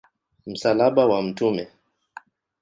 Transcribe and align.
Msalaba 0.45 1.05
wa 1.05 1.21
Mt. 1.21 1.41